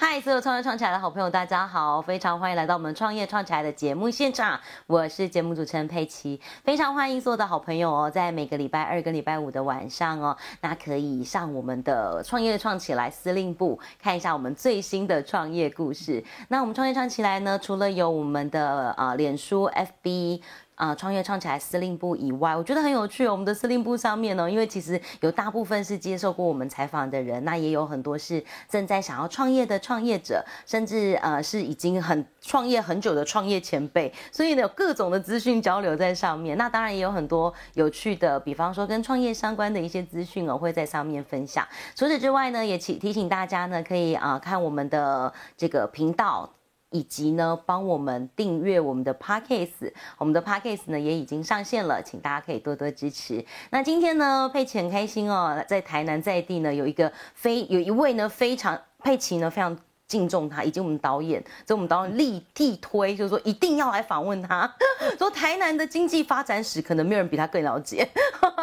[0.00, 16.22] 嗨，所有创业创起来的好朋友，大家好，非常欢迎来到我们创业创起来的节目现场，我是节目主持人佩奇，非常欢迎所有的好朋友哦，在每个礼拜二跟礼拜五的晚上哦，那可以上我们的创业创起来司令部看一下我们最新的创业故事。
[16.46, 19.68] 那我们创业创起来呢，除了有我们的啊脸书
[20.04, 20.40] FB。
[20.78, 23.32] 啊，创业创起来司令部以外，我觉得很有趣哦。
[23.32, 36.56] 我们的司令部上面呢，因为其实有大部分是接受过我们采访的人，那也有很多是正在想要创业的创业者，甚至呃是已经很创业很久的创业前辈，所以呢有各种的资讯交流在上面。
[36.56, 41.66] 那当然也有很多有趣的，比方说跟创业相关的一些资讯哦，会在上面分享。
[41.96, 46.48] 除此之外呢，也提提醒大家呢，可以啊看我们的这个频道。
[46.90, 53.44] 以及呢，帮我们订阅我们的 podcast，我们的 podcast 呢也已经上线了，请大家可以多多支持。
[53.70, 59.76] 那今天呢，佩奇很开心哦，在台南在地呢有一个非有一位呢非常佩奇呢非常。
[60.08, 64.68] 敬重他，以及我们导演，所以我们导演力力推，就是说一定要来访问他。
[65.18, 68.08] 说台南的经济发展史，可能没有人比他更了解。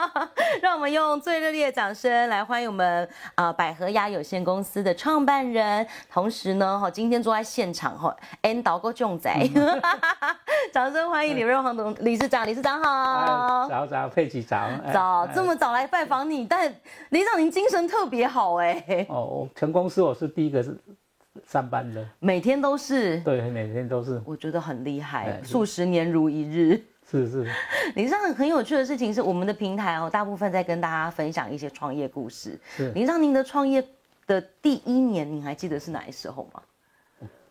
[0.62, 9.32] 让我们用最热烈的掌声来欢迎我们啊百合鸭有限公司的创办人，同时呢，哈，今天坐在现场哈，N 导哥仲仔，
[10.74, 13.68] 掌声欢迎李瑞煌董理事长，理事长好。
[13.70, 14.68] 早早佩奇早。
[14.92, 16.74] 早这么早来拜访你，但
[17.10, 19.06] 理事长您精神特别好哎。
[19.10, 20.76] 哦，全公司我是第一个是。
[21.48, 27.48] 上班的，每天都是，对，每天都是，我觉得很厉害，数十年如一日，是是。
[27.96, 32.60] 林尚很有趣的事情是，我们的平台哦，大部分在跟大家分享一些创业故事。
[32.94, 33.86] 林尚，您的创业
[34.26, 36.62] 的第一年，您还记得是哪时候吗？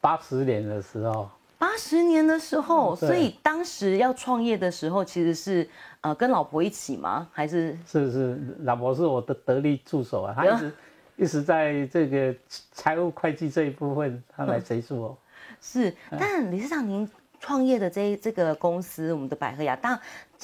[0.01, 1.29] 八十年的时候。
[1.57, 5.67] 八十年的时候，所以当时要创业的时候，其实是
[6.03, 7.27] 呃跟老婆一起吗？
[7.33, 7.79] 还是？
[7.87, 10.71] 是是，老婆是我的得力助手啊，她一直。
[11.17, 12.35] 一直在这个
[12.73, 15.19] 财务会计这一部分，他来协助我。
[15.61, 17.09] 是，但理事长，您
[17.41, 19.99] 创业的这这个公司，我们的百合雅，但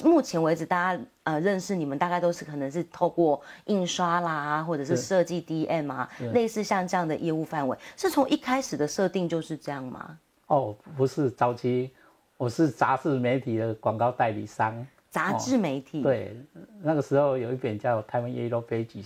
[0.05, 10.19] 目前为止，大家呃认识你们，大概都是可能是透过印刷啦，或者是设计 DM 啊，类似像这样的业务范围，是从一开始的设定就是这样吗？
[10.47, 11.91] 哦，不是，早期
[12.37, 14.87] 我是杂志媒体的广告代理商。
[15.11, 16.03] 杂志媒体。
[16.03, 16.37] 对，
[16.83, 19.05] 那个时候有一本叫《台湾 Yellow Pages》。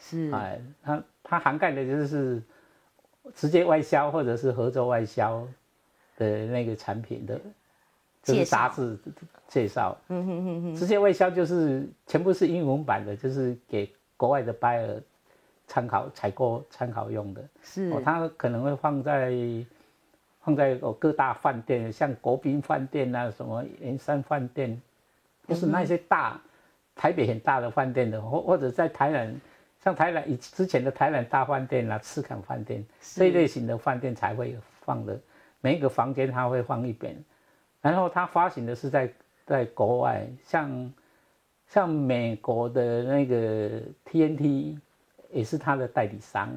[0.00, 2.42] 是哎，它它涵盖的就是
[3.34, 5.46] 直接外销或者是合作外销
[6.16, 7.38] 的那个产品的，
[8.22, 8.96] 就是杂志
[9.48, 9.96] 介绍。
[10.08, 15.00] 嗯哼哼哼，直接外销就是全部是英文版的，就是给国外的 buyer
[15.66, 17.42] 参考采购参考用的。
[17.62, 19.32] 是，它可能会放在
[20.40, 24.80] 放在各大饭店，像国宾饭店啊，什么圆山饭店，
[25.46, 26.40] 就是那些大
[26.94, 29.40] 台北很大的饭店的，或或者在台南。
[29.82, 35.18] 像台南以之前的台南大饭店啊、赤坎饭店这一类型的饭店才会放的，
[35.60, 37.24] 每一个房间它会放一本，
[37.80, 39.12] 然后它发行的是在
[39.46, 40.94] 在国外，像
[41.66, 44.78] 像美国的那个 TNT
[45.30, 46.48] 也是它的代理商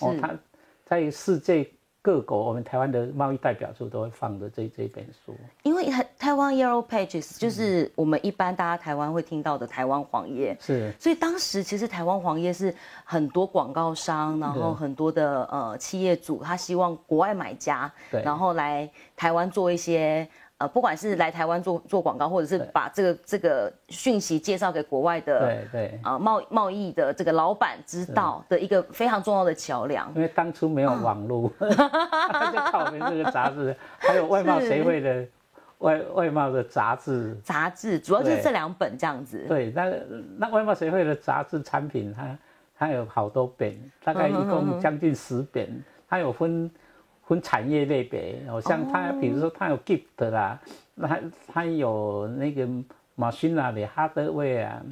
[0.00, 0.36] 哦，它
[0.84, 1.70] 在世界。
[2.02, 12.74] 各国，我们台湾的贸易代表处都会放的这这本书，因为台台湾 Yellow Pages 就是我们一般大家台湾会听到的台湾黄页，是，所以当时其实台湾黄页是
[13.04, 20.28] 很多广告商，然后很多的呃企业主，他希望国外买家，对，然后来台湾做一些。
[20.60, 30.12] 呃，不管是来台湾做做广告，或者是把这个这个讯息介绍给国外的，对对，啊贸贸易的这个老板知道的一个非常重要的桥梁。
[30.14, 35.26] 因为当初没有网络， 就靠我们这个杂志，还有外贸协会的
[35.78, 37.34] 外外贸的杂志。
[37.42, 39.42] 杂志主要就是这两本这样子。
[39.48, 39.90] 对，那
[40.36, 42.38] 那外贸协会的杂志产品，它
[42.78, 46.70] 它有好多本，大概一共将近十本，它有分。
[47.30, 50.60] 分产业类别，好像它，比如说它有 gift 啦，
[50.94, 52.66] 那它它有那个
[53.16, 54.82] machine hardware 啊，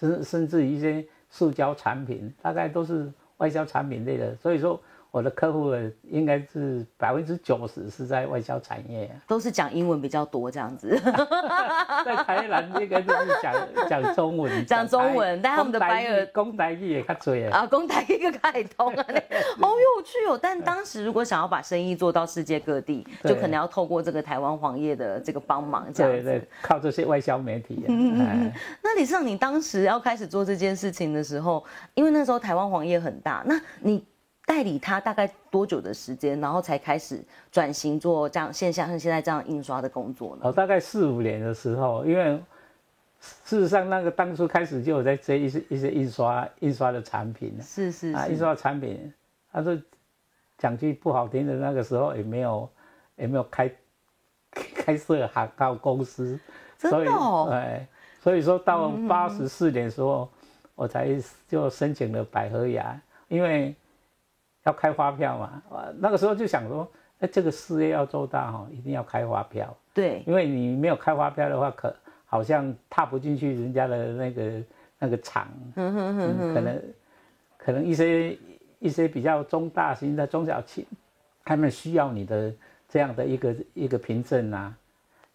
[0.00, 4.80] 甚甚至一些塑胶产品，大概都是外销产品类的，所以说。
[5.12, 5.70] 我的客户
[6.08, 10.98] 应该是百分之九十是在外销产业，都是讲英文比较多这样子。
[12.02, 13.54] 在台南应该就是讲
[13.86, 19.04] 讲中文， 讲中文，但他们的白耳公台语也较多啊，公台语个开通啊，
[19.60, 20.38] 好有趣哦。
[20.40, 27.84] 但当时如果想要把生意做到世界各地，就可能要透过这个台湾黄页的这个帮忙，这样子，靠这些外销媒体。
[28.82, 31.62] 那李尚，你当时要开始做这件事情的时候，
[31.92, 34.02] 因为那时候台湾黄页很大，那你。
[34.44, 40.42] 代理他大概多久的时间，然后才开始转型做这样线下，像现在这样印刷的工作呢？
[40.44, 42.38] 哦，大概四五年的时候，因为
[43.44, 47.56] 事实上那个当初开始就有在接一些一些印刷印刷的产品。
[47.62, 49.12] 是是啊，印刷产品，
[49.52, 49.80] 他说
[50.58, 52.68] 讲句不好听的，那个时候也没有
[53.16, 53.72] 也没有开
[54.74, 56.38] 开设海告公司，
[56.76, 57.86] 真的哦，哎，
[58.20, 60.28] 所以说到八十四年时候，
[60.74, 61.08] 我才
[61.48, 63.74] 就申请了百合牙，因为
[64.64, 65.62] 要开发票嘛，
[65.98, 71.94] 那个时候就想说，哎，这个事业要做大哈，一定要开发票，对，因为你没有开发票的话，可
[72.24, 74.62] 好像踏不进去人家的那个
[74.98, 76.82] 那个厂，可能
[77.56, 78.38] 可能一些
[78.78, 80.86] 一些比较中大型的中小企，
[81.44, 82.52] 他们需要你的。
[82.88, 84.76] 这样的一个一个凭证啊，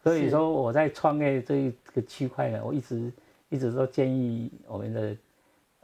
[0.03, 3.12] 所以说我在创业这一个区块呢，我一直
[3.50, 5.18] 一直都建议我们的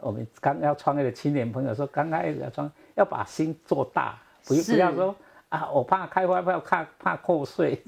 [0.04, 5.16] 我们刚要创业的青年朋友说，刚开始要创要把心做大，不不要说
[5.50, 7.76] 啊，我怕开发票，怕怕扣税，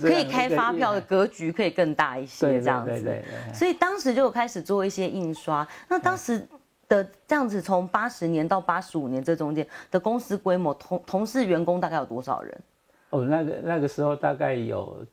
[0.00, 2.90] 可以开发票的格局可以更大一些，这样子。
[2.90, 3.54] 对对对。
[3.54, 6.46] 所以当时就开始做一些印刷，那当时。
[6.88, 12.60] 的这样子，从八十年到八十五年这中间的公司规模，同同事员工大概有多少人？
[13.10, 15.04] 哦，那个那个时候大概有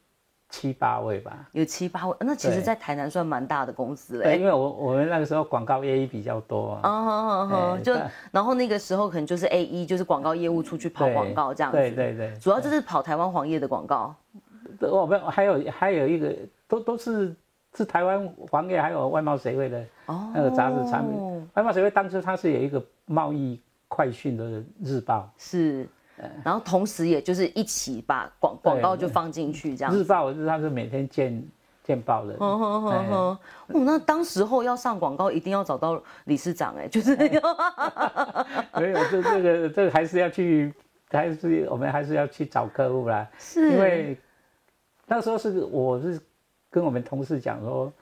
[0.55, 1.47] 七八位吧。
[1.51, 4.23] 有七八位，那其实，在台南算蛮大的公司嘞。
[4.23, 6.79] 对，因为我我们那个时候广告业务比较多。
[6.81, 6.89] 啊。
[6.89, 7.93] 哦哦哦，就
[8.31, 11.77] 然后那个时候可能就是 A 一，就是广告业务出去跑广告这样子。
[11.77, 12.33] 对对对。
[12.39, 14.15] 主要就是跑台湾黄页的广告。
[14.79, 16.33] 我们还有还有一个，
[16.67, 17.35] 都都是。
[17.77, 19.85] 是台湾黄页还有外贸协会的
[20.33, 21.49] 那个杂志产品。
[21.55, 23.59] 外贸协会当初它是有一个贸易
[23.89, 25.85] 快讯的日报，是，
[26.43, 29.93] 然后同时也就是一起把广广告就放进去这样。
[29.93, 31.43] 日报我是它是每天见
[31.83, 32.35] 见报的。
[32.39, 37.15] 哦，那当时候要上广告，一定要找到理事长哎，就是。
[37.15, 37.29] 没
[38.91, 40.73] 有，这这个这个还是要去，
[41.09, 43.27] 还是我们还是要去找客户啦。
[43.37, 43.71] 是。
[43.71, 44.17] 因为
[45.05, 46.19] 那时候是我是。
[46.71, 47.93] 跟我们同事讲说，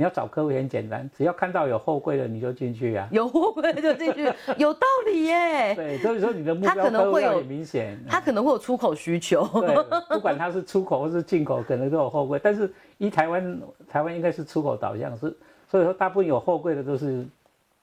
[0.00, 5.74] 你要找客户很简单，只要看到有货柜的你就进去啊，有货柜就进去，有道理耶。
[5.76, 9.46] 对，所以说你的目标客户要很明显，他可能会有出口需求。
[9.60, 9.76] 对，
[10.08, 12.40] 不管他是出口或是进口，可能都有货柜。
[12.42, 13.60] 但是一台湾，
[13.90, 15.36] 台湾应该是出口导向，是
[15.70, 17.26] 所以说大部分有货柜的都是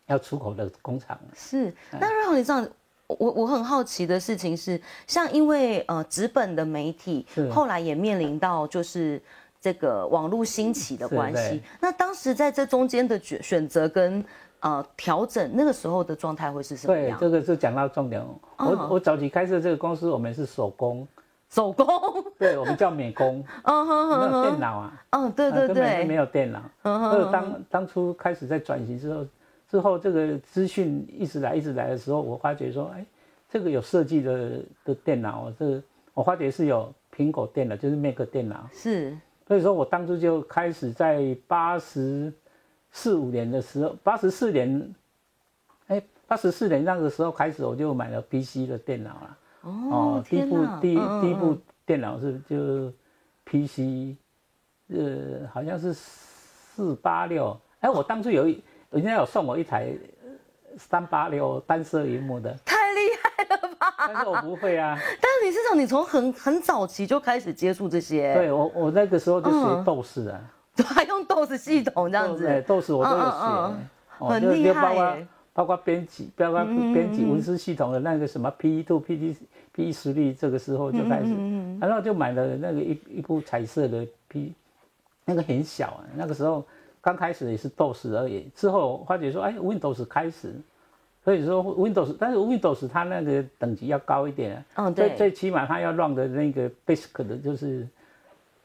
[0.07, 1.15] 要出口的工厂。
[1.35, 2.67] 是，那瑞豪你这样，
[3.05, 9.21] 我我很好奇的事情是，像因为呃纸本的媒体后来也面临到就是。
[9.59, 14.23] 这个网络兴起的关系，那当时在这中间的选选择跟
[14.59, 17.17] 呃调整，那个时候的状态会是什么样？
[17.17, 18.23] 对，这个是讲到重点。
[18.57, 21.07] 我我早期开设这个公司，我们是手工，
[21.49, 21.85] 手工，
[22.39, 26.61] 对我们叫美工， 嗯哼哼，没有电脑啊，嗯，对对对，没有电脑。
[26.83, 29.25] 嗯当当初开始在转型之后，
[29.69, 33.05] 之后这个资讯一直来一直来的时候，我发觉说，哎，
[33.49, 35.81] 这个有设计的的电脑，这个
[36.13, 39.17] 我发觉是有苹果电脑，就是 Mac 电脑，是。
[39.47, 42.33] 所以说我当初就开始在八十
[42.91, 44.95] 四五年的时候，八十四年，
[45.87, 49.37] 哎，八十四年那个时候开始，我就买了 PC 的电脑了。
[49.61, 52.91] 哦，第一部第第一部电脑是就
[53.45, 54.17] PC，
[54.89, 57.57] 呃，好像是四八六。
[57.79, 59.93] 哎，我当初有一人家有送我一台
[60.77, 62.53] 三八六单色荧幕的。
[64.13, 64.97] 但是我不会啊！
[65.21, 68.33] 但是李市长，你从很很早期就开始接触这些。
[68.33, 70.39] 对我，我那个时候就学斗士啊，
[70.85, 72.43] 还用斗士系统这样子。
[72.43, 73.73] 对，斗士我都有学，
[74.19, 74.81] 很厉害。
[74.81, 75.17] 包括
[75.53, 79.37] 包括编辑，包括编辑文字系统的那个什么 P two P D
[79.73, 81.33] P 实力，这个时候就开始，
[81.79, 84.53] 然后就买了那个一一部彩色的 P，
[85.25, 86.63] 那个很小啊，那个时候
[87.01, 90.53] 刚开始也是斗士而已，之后发觉说，哎，Windows 开始。
[91.27, 97.85] 所以说 Windows，但是 Windows 它那个等级要高一点，嗯，对，最最起码它要 run 的那个 basic 的，就是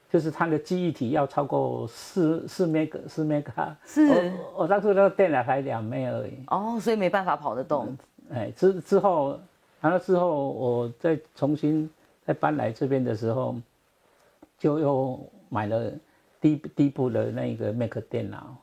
[0.09, 3.43] 就是它的记忆体要超过四四 meg 四 meg，
[3.85, 7.99] 是，我我当初那个电脑才两 meg 而已，哦，所以没办法跑得动，
[8.33, 9.41] 哎，之之后，
[9.81, 11.91] 完了之后，我再重新
[12.25, 13.57] 再搬来这边的时候，
[14.57, 15.93] 就又买了。
[16.43, 18.57] 第第一部的那个 Mac 电脑，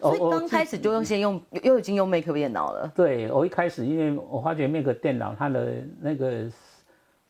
[0.00, 2.90] 所以刚开始就用先用又已经用 Mac 电脑了。
[2.92, 6.50] 对我一开始，因为我发觉 Mac 电脑它的那个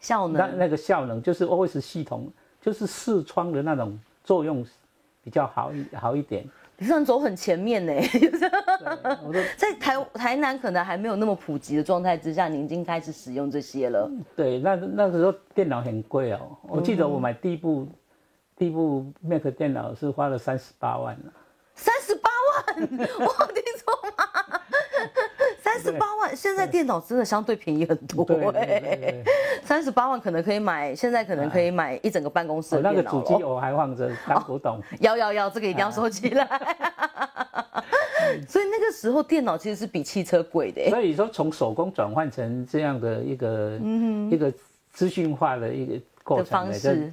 [0.01, 2.33] 效能，那那个效能就是 OS 系统，
[2.63, 4.65] 就是视窗的那种作用
[5.23, 6.49] 比较好好一点。
[6.79, 7.93] 你算走很前面呢，
[9.59, 14.11] 在台台南可能还没有那么普及的状态之下，你已经开始使用这些了。
[14.35, 17.87] 对，那那个时候电脑很贵哦，我记得我买第一部。
[18.63, 21.33] 第一部 Mac 电脑是花了三十八万呢，
[21.75, 24.61] 三十八万，我听错吗？
[25.61, 29.17] 三十八万，现在电脑真的相对便宜很多哎，
[29.65, 36.47] 三十八万可能可以买，现在可能可以买一整个办公室的电脑那个主机我还放着当古董， 要要要，这个一定要收起来。
[38.47, 40.89] 所以那个时候电脑其实是比汽车贵的。
[40.89, 43.81] 所以说从手工转换成这样的一个
[44.31, 44.53] 一个
[44.93, 47.13] 资讯化的一个过程方式，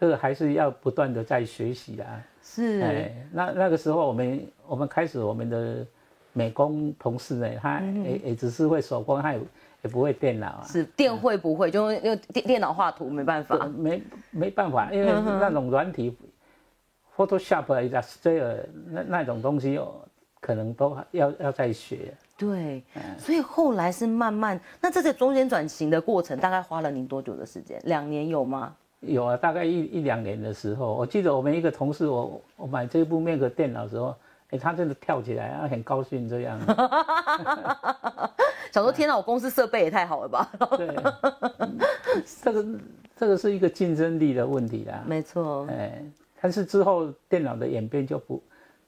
[0.00, 2.26] 这个还是要不断的在学习啊。
[2.42, 5.86] 是，哎，那那个时候我们我们开始我们的
[6.32, 9.40] 美工同事呢，他也也只是会手工，他也
[9.82, 10.64] 也不会电脑啊。
[10.66, 13.66] 是电绘不会，就用电电脑画图没办法。
[13.66, 16.16] 没没办法，因为那种软体
[17.14, 19.96] ，Photoshop、Illustrator 那那种东西哦，
[20.40, 22.14] 可能都要要再学。
[22.38, 22.82] 对，
[23.18, 27.78] 所以后来是慢慢，那这个中间转型的过程，大概花了您多久的时间？
[27.84, 28.74] 两年有吗？
[29.00, 34.14] 有啊，大概一一两年的时候，我记得我们一个同事，我我买这部 Mac 电脑的时候，
[34.50, 36.60] 哎，他真的跳起来，啊，很高兴这样。
[38.70, 40.52] 想说天哪，我公司设备也太好了吧？
[40.76, 40.94] 对，
[42.42, 42.66] 这个
[43.16, 45.02] 这个是一个竞争力的问题啦。
[45.06, 45.66] 没错。
[45.70, 46.02] 哎，
[46.40, 48.42] 但是之后电脑的演变就不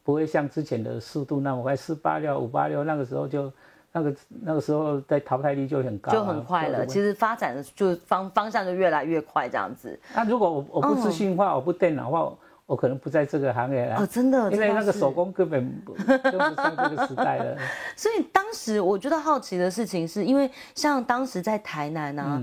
[0.04, 3.50] 不会像之前的速度那么快，四八六、五八六那个时候就。
[3.94, 6.86] 那个那个时候在淘汰率就很高，就很快了。
[6.86, 9.98] 其实发展的就方方向就越来越快这样子。
[10.14, 12.32] 那如果我我不资讯化，我不电脑化，
[12.64, 13.96] 我可能不在这个行业了。
[13.96, 15.70] 哦，真的，因为那个手工根本
[16.06, 17.56] 跟不上这个时代了。
[17.94, 22.42] 所以当时我觉得好奇的事情是，因为像当时在台南啊，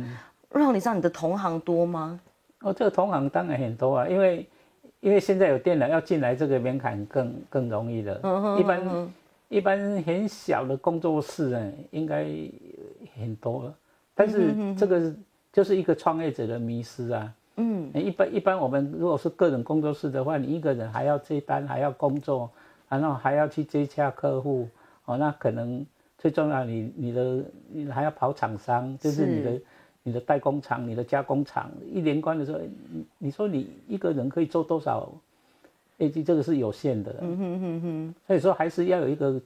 [0.52, 2.20] 让你上你的同行多吗？
[2.62, 4.48] 哦，这个同行当然很多啊，因为
[5.00, 8.20] 因为现在有电脑要进来，这个门槛更更容易了。
[8.22, 9.10] 嗯哼，一般。
[9.50, 12.24] 一般很小的工作室呢，应该
[13.16, 13.74] 很多，
[14.14, 15.14] 但是这个
[15.52, 17.34] 就是一个创业者的迷失啊。
[17.56, 22.50] 嗯，一般一般我们如果是个人工作室的话，你一个人还要接单，还要工作，
[22.88, 24.70] 然后还要去接洽客户，
[25.06, 25.86] 哦，那可能
[26.18, 29.62] 最重要，你你的你还要跑厂商，就是你的
[30.04, 35.12] 你的代工厂、你的加工厂，一连贯的时候，你你说你一个人可以做多少？
[36.00, 39.42] 业绩这个是有限的，嗯哼哼哼，所以说还是要有一个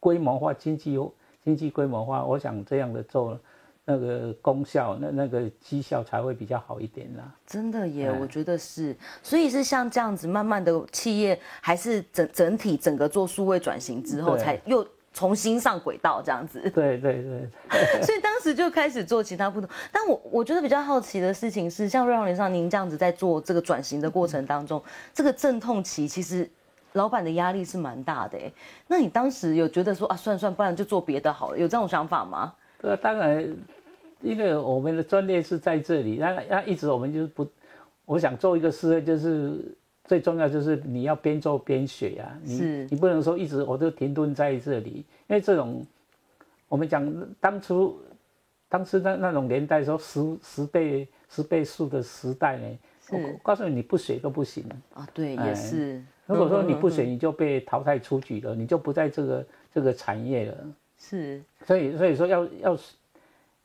[0.00, 0.98] 规模化经济
[1.44, 3.38] 经济规模化，我想这样的做，
[3.84, 7.34] 那个功效那那个绩效才会比较好一点啦。
[7.46, 14.86] 真的耶，我觉得是，所以是像这样子，慢慢的企业还是整整体整个做数位转型之后，才又。
[15.18, 17.48] 重新上轨道这样子，对对对，
[18.06, 19.68] 所以当时就开始做其他不同。
[19.90, 24.80] 但我我觉得比较好奇的事情是，像瑞荣上您这样子在做这个转型的过程当中，
[25.12, 26.48] 这个阵痛期其实
[26.92, 28.52] 老板的压力是蛮大的哎。
[28.86, 32.54] 那你当时有觉得说啊，算算，不然就做别的好了，有这种想法吗？
[32.82, 33.44] 呃，当然，
[34.20, 37.44] 因为我们的专业是在这里，那那一直我们就是不，
[38.04, 39.76] 我想做一个事业就是。
[40.08, 45.84] 最重要就是你要边做边学呀，你你不能说一直我都停顿在这里，因为这种
[46.66, 47.06] 我们讲
[47.38, 48.00] 当初
[48.70, 52.66] 当时那那种年代说十十倍十倍数的时代呢，
[53.12, 56.02] 我告诉你你不学都不行啊，对，也是。
[56.24, 60.54] 如果说你不学，你就被淘汰出局了，你就不在这个这个产业了。
[60.98, 62.78] 是，所以所以说要要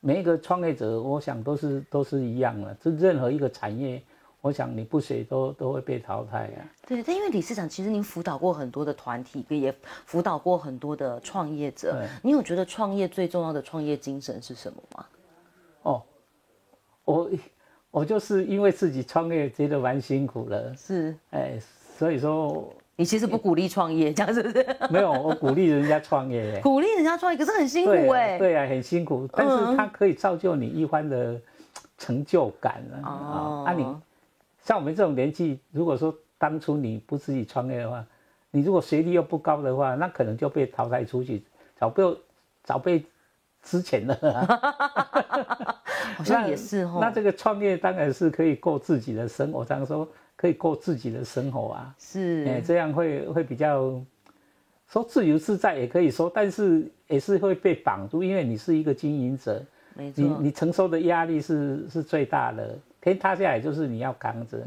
[0.01, 4.01] 每一个创业者，我想都是都是一样的，这任何一个产业。
[4.43, 6.69] 我想你不学都都会被淘汰呀。
[6.85, 9.73] 对，但因为理事长，其实您辅导过很多的团体，也
[10.05, 12.05] 辅导过很多的创业者。
[12.21, 15.05] 你有觉得创业最重要的创业精神是什么吗？
[15.83, 16.01] 哦，
[17.05, 17.29] 我
[17.89, 20.75] 我就是因为自己创业觉得蛮辛苦的。
[20.75, 21.57] 是，哎，
[21.97, 24.65] 所以说你其实不鼓励创业，这样是不是？
[24.89, 26.59] 没有，我鼓励人家创业。
[26.61, 28.37] 鼓励人家创业，可是很辛苦哎。
[28.37, 31.39] 对啊，很辛苦，但是它可以造就你一番的
[31.97, 33.63] 成就感啊。
[33.67, 33.85] 啊，你。
[34.63, 38.05] 像我们这种年纪，如果说当初你不自己创业的话，
[38.49, 41.43] 你如果学历又不高的话，那可能就被淘汰出去，
[41.75, 42.17] 早被
[42.63, 43.05] 早被
[43.61, 44.15] 之前了。
[46.15, 46.99] 好像也是哦。
[47.01, 51.95] 那这个创业当然是可以过自己的生活，常说可以过自己的生活啊。
[51.97, 53.99] 是，哎，这样会会比较
[54.87, 59.61] 说自由自在，也可以说，但是也是会被绑住，因为你是一个经营者，
[59.95, 62.77] 没错，你你承受的压力是是最大的。
[63.03, 64.63] 天塌下来就是你要扛着，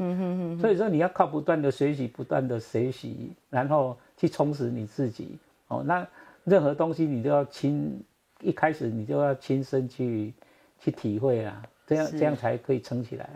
[0.61, 5.39] 所以说你要靠不断的学习，不断的学习，然后去充实你自己。
[5.69, 6.07] 哦，那
[6.43, 7.99] 任何东西你都要亲，
[8.41, 10.31] 一开始你就要亲身去
[10.79, 13.27] 去体会啊，这样这样才可以撑起来。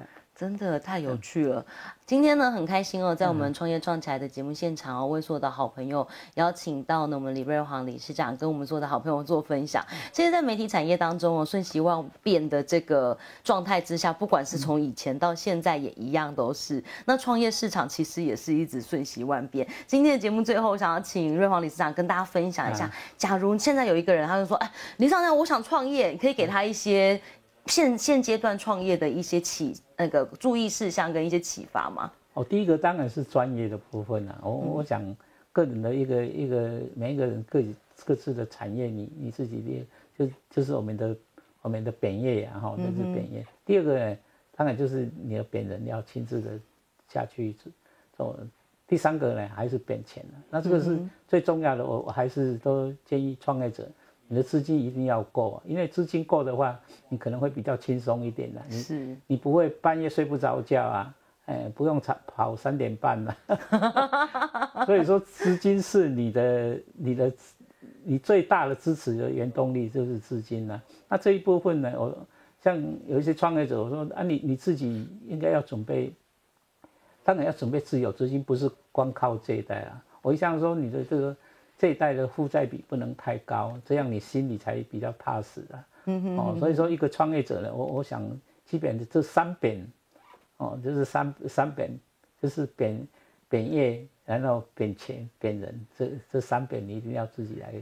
[0.41, 1.63] 真的太有趣了，
[2.03, 9.86] 今天呢很开心哦，在我们创业创起来的节目现场哦，为所有的好朋友邀请到呢我们李瑞煌理事长跟我们所有的好朋友做分享。
[10.12, 16.83] 其实，在媒体产业当中哦，瞬息万变的这个状态之下，不管是从以前到现在也一样都是。
[17.05, 19.67] 那创业市场其实也是一直瞬息万变。
[19.86, 27.21] 今天的节目最后，想要请瑞煌理事长跟大家分享一下，假如现在有一个人，他就说，哎，李事长，我想创业，你可以给他一些。
[27.68, 32.12] 现现阶段创业的一些启那个注意事项跟一些启发吗？
[32.34, 34.39] 哦，第一个当然是专业的部分啊。
[34.44, 35.03] 我我想
[35.51, 37.62] 个人的一个一个每一个人各
[38.06, 39.86] 各自的产业，你你自己列
[40.18, 41.15] 就就是我们的
[41.62, 43.46] 我们的本业呀，哈，这是本业。
[43.65, 44.18] 第二个呢，
[44.56, 46.60] 当然就是你的本人要亲自的
[47.08, 47.56] 下去
[48.15, 48.36] 做。
[48.88, 50.44] 第三个呢，还是本钱了。
[50.50, 53.89] 那这个是最重要的，我我还是都建议创业者，
[54.32, 58.62] 你的资金一定要够啊，因为资金够的话，你可能会比较轻松一点的。
[58.72, 61.14] 是，你不会半夜睡不着觉啊。
[61.48, 63.36] 哎，不用跑跑三点半了，
[64.86, 67.34] 所以说资金是你的、你的、
[68.06, 70.82] 你最大的支持的原动力就是资金了。
[71.10, 72.18] 那这一部分呢，我
[72.64, 76.14] 像有一些创业者，我说啊，你你自己应该要准备，
[77.22, 80.02] 当然要准备自有资金，不是光靠这一代啊。
[80.22, 81.36] 我一向说你的这个
[81.82, 85.88] 这一代的负债比不能太高，这样你心里才比较踏实啊。
[86.06, 86.38] 嗯哼。
[86.38, 88.22] 哦，所以说一个创业者呢，我我想
[88.66, 89.88] 基本的这三本。
[90.58, 91.90] 哦，就是三三本，
[92.40, 93.08] 就是本
[93.50, 97.74] 本业，然后本钱、本人，这这三本你一定要自己来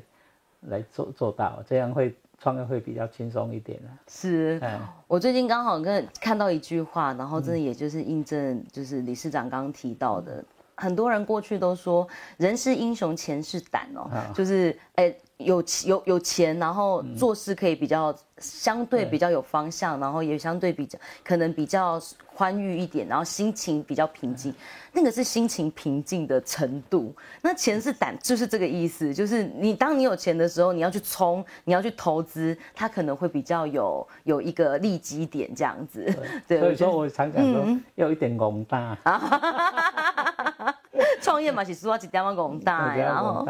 [0.62, 3.92] 来做做到，这样会创业会比较轻松一点啊。
[4.08, 4.62] 是，
[5.08, 10.42] 我最近刚好跟看到一句话，然后真的也就是印证，就是理事长刚刚提到的，
[10.80, 12.08] 很多人过去都说
[12.38, 15.14] 人是英雄，钱是胆哦，就是哎。
[15.40, 22.02] 有有有钱，然后做事可以比较相对比较有方向，然后也相对比较可能比较
[22.36, 24.54] 宽裕一点，然后心情比较平静。
[24.92, 27.16] 那个是心情平静的程度。
[27.42, 29.14] 那钱是胆，就是这个意思。
[29.14, 36.06] 就是你当你有钱的时候，你要去冲，你要去投资，它可能会比较有有一个利基点这样子。
[36.48, 37.66] 对，所以说我常讲说，
[37.96, 38.98] 有一点宏大。
[41.22, 43.46] 创业嘛，其实我一点我广大，然后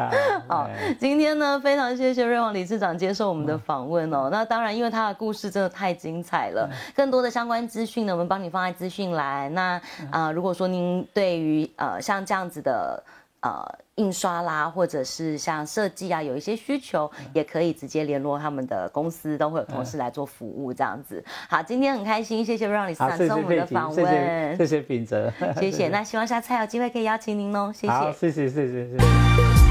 [0.47, 4.29] 好，今天呢，非常谢谢瑞王理事长接受我们的访问哦。
[4.31, 9.53] 那当然，因为他的故事真的太精彩了，更多的相关资讯呢，我们帮你放在资讯栏。
[9.53, 13.01] 那啊，如果说您对于呃像这样子的。
[13.41, 13.65] 呃，
[13.95, 21.23] 印刷啦，或者是像设计啊，有一些需求，也可以直接联络他们的公司，都会有同事来做服务这样子。
[21.47, 25.87] 好，今天很开心，谢谢让理事长送我们的访问，谢谢秉哲，谢谢。
[25.89, 29.68] 那希望下次还有机会可以邀请您哦，谢谢，谢谢，谢谢，谢谢。